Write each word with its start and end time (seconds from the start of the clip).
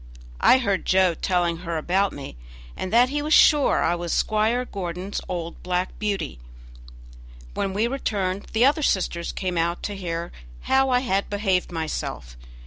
I 0.39 0.57
heard 0.57 0.87
Joe 0.87 1.13
telling 1.13 1.57
her 1.57 1.77
about 1.77 2.11
me, 2.11 2.35
and 2.75 2.91
that 2.91 3.09
he 3.09 3.21
was 3.21 3.35
sure 3.35 3.83
I 3.83 3.93
was 3.93 4.11
Squire 4.11 4.65
Gordon's 4.65 5.21
old 5.29 5.61
"Black 5.61 5.99
Beauty". 5.99 6.39
When 7.53 7.71
we 7.71 7.85
returned 7.85 8.47
the 8.51 8.65
other 8.65 8.81
sisters 8.81 9.31
came 9.31 9.59
out 9.59 9.83
to 9.83 9.95
hear 9.95 10.31
how 10.61 10.89
I 10.89 11.01
had 11.01 11.29
behaved 11.29 11.71
myself. 11.71 12.35